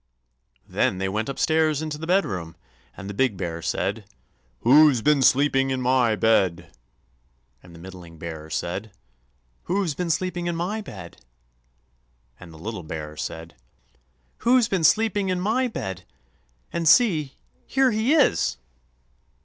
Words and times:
_"Then 0.67 0.97
they 0.97 1.07
went 1.07 1.29
up 1.29 1.37
stairs 1.37 1.79
and 1.79 1.85
into 1.91 1.99
the 1.99 2.07
bedroom, 2.07 2.55
and 2.97 3.07
the 3.07 3.13
big 3.13 3.37
bear 3.37 3.61
said: 3.61 4.05
"WHO'S 4.61 5.03
BEEN 5.03 5.21
SLEEPING 5.21 5.69
IN 5.69 5.79
MY 5.79 6.15
BED?" 6.15 6.71
and 7.61 7.75
the 7.75 7.77
middling 7.77 8.17
bear 8.17 8.49
said: 8.49 8.93
"WHO'S 9.65 9.93
BEEN 9.93 10.09
SLEEPING 10.09 10.47
IN 10.47 10.55
MY 10.55 10.81
BED?" 10.81 11.23
and 12.39 12.51
the 12.51 12.57
little 12.57 12.81
bear 12.81 13.15
said: 13.15 13.53
"_Who's 14.39 14.67
been 14.67 14.83
sleeping 14.83 15.29
in 15.29 15.39
my 15.39 15.67
bed?—and 15.67 16.89
see, 16.89 17.35
here 17.67 17.91
he 17.91 18.13
is! 18.15 18.57